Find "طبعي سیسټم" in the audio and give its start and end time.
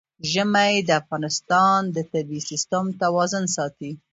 2.11-2.85